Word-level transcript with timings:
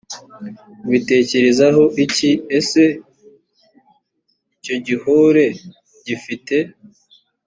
ubitekerezaho 0.85 1.83
iki 2.03 2.29
ese 2.59 2.83
icyo 4.55 4.75
gihore 4.87 5.43
gifite 6.05 6.57